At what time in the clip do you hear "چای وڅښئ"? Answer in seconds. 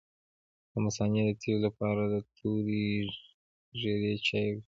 4.27-4.59